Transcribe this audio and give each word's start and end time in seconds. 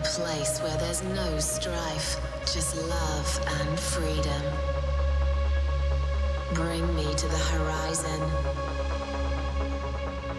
A 0.00 0.02
place 0.02 0.58
where 0.60 0.76
there's 0.78 1.02
no 1.02 1.38
strife, 1.40 2.16
just 2.46 2.74
love 2.88 3.40
and 3.60 3.78
freedom. 3.78 4.42
Bring 6.54 6.94
me 6.96 7.04
to 7.14 7.28
the 7.28 7.36
horizon. 7.36 8.20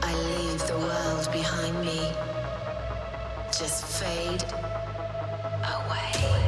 I 0.01 0.13
leave 0.15 0.65
the 0.65 0.77
world 0.79 1.31
behind 1.31 1.79
me. 1.85 2.11
Just 3.51 3.85
fade 3.85 4.43
away. 5.63 6.40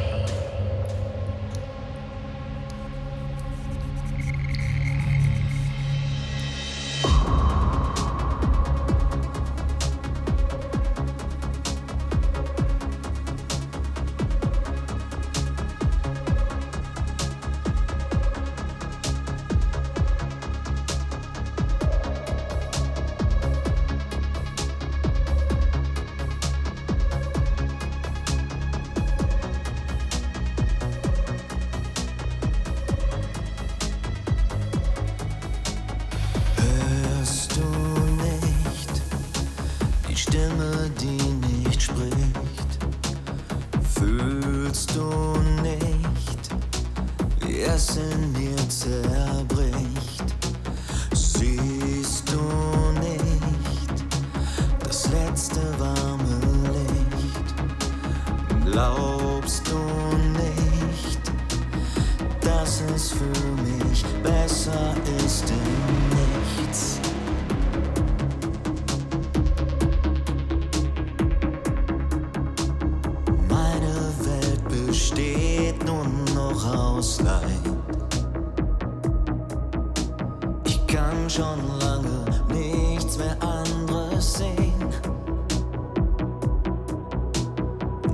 schon 81.34 81.80
lange 81.80 82.26
nichts 82.54 83.18
mehr 83.18 83.36
anderes 83.42 84.34
sehen. 84.34 84.86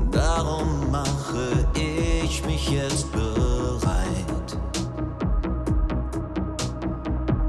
Darum 0.09 0.89
mache 0.89 1.67
ich 1.75 2.45
mich 2.45 2.69
jetzt 2.69 3.11
bereit, 3.11 4.57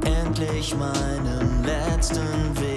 endlich 0.05 0.75
meinen 0.77 1.65
letzten 1.65 2.61
Weg. 2.61 2.70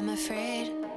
I'm 0.00 0.08
afraid. 0.08 0.89